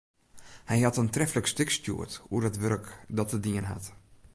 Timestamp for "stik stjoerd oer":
1.51-2.43